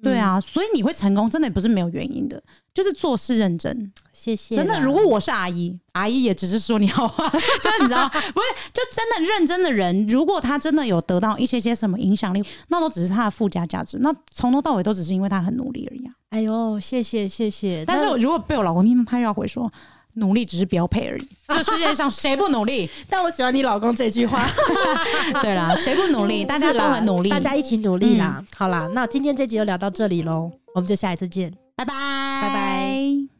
[0.04, 2.42] 对啊，所以你会成功，真的也不是没有原因的，
[2.74, 3.94] 就是做事认真。
[4.12, 4.56] 谢谢。
[4.56, 7.38] 真的，如果我是阿姨，阿姨也只是说你好话， 就
[7.70, 16.14] 是你知道，不是，就真的认真的人，如果他真的有得到一些些什么影响力，那都只是他的附加价值，那从头到尾都只是因为他很努力而已啊。
[16.30, 17.86] 哎呦，谢谢谢谢。
[17.86, 19.72] 但是如果被我老公听到，他又要回说。
[20.16, 22.90] 努力只是标配而已， 这世界上谁不努力？
[23.10, 24.46] 但我喜欢你老公这句话。
[25.42, 26.44] 对啦，谁不努力？
[26.46, 28.38] 大家都很努力，大家一起努力啦。
[28.40, 31.94] 嗯、好啦，那今天这集就聊到这里喽，我们就下一次见，拜拜，
[32.42, 33.31] 拜拜。